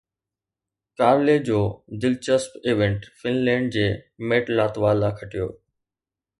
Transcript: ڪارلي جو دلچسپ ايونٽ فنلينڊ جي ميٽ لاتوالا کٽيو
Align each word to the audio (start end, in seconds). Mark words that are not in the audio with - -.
ڪارلي 0.99 1.35
جو 1.49 1.59
دلچسپ 2.05 2.57
ايونٽ 2.71 3.07
فنلينڊ 3.21 3.71
جي 3.77 3.87
ميٽ 4.31 4.53
لاتوالا 4.57 5.15
کٽيو 5.21 5.51